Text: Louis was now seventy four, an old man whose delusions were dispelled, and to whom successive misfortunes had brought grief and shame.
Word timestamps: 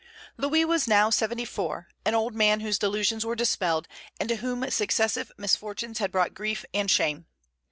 Louis 0.35 0.65
was 0.65 0.87
now 0.87 1.11
seventy 1.11 1.45
four, 1.45 1.87
an 2.05 2.15
old 2.15 2.33
man 2.33 2.61
whose 2.61 2.79
delusions 2.79 3.23
were 3.23 3.35
dispelled, 3.35 3.87
and 4.19 4.29
to 4.29 4.37
whom 4.37 4.67
successive 4.71 5.31
misfortunes 5.37 5.99
had 5.99 6.11
brought 6.11 6.33
grief 6.33 6.65
and 6.73 6.89
shame. 6.89 7.27